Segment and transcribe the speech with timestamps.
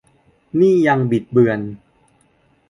[0.59, 1.59] นี่ยัง "บิดเบือน"